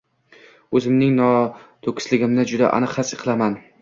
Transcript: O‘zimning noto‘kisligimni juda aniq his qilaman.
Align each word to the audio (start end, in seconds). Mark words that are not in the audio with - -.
O‘zimning 0.79 1.11
noto‘kisligimni 1.19 2.47
juda 2.53 2.71
aniq 2.79 2.97
his 3.03 3.13
qilaman. 3.25 3.61